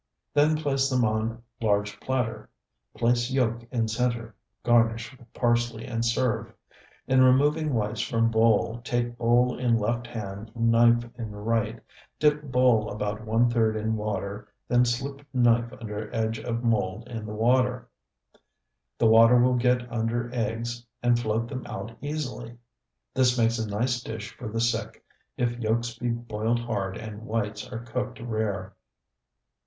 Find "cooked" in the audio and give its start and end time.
27.85-28.19